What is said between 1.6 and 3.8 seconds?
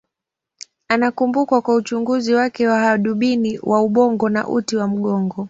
kwa uchunguzi wake wa hadubini